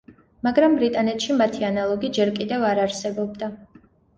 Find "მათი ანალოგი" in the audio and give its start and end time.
1.43-2.11